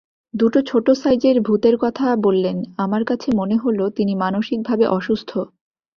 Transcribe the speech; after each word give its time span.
দুটো 0.33 0.59
ছোট 0.61 0.85
সাইজের 1.01 1.37
ভূতের 1.41 1.75
কথা 1.77 2.05
বললেন, 2.17 2.57
আমার 2.77 3.03
কাছে 3.05 3.27
মনে 3.35 3.55
হল 3.57 3.79
তিনি 3.89 4.13
মানসিকভাবে 4.15 4.85
অসুস্থ। 4.97 5.31